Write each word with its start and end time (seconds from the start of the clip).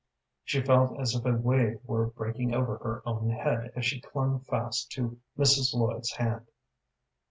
She 0.43 0.63
felt 0.63 0.99
as 0.99 1.13
if 1.13 1.25
a 1.25 1.33
wave 1.35 1.79
were 1.85 2.07
breaking 2.07 2.55
over 2.55 2.79
her 2.79 3.03
own 3.07 3.29
head 3.29 3.71
as 3.75 3.85
she 3.85 4.01
clung 4.01 4.39
fast 4.49 4.89
to 4.93 5.19
Mrs. 5.37 5.75
Lloyd's 5.75 6.13
hand. 6.13 6.47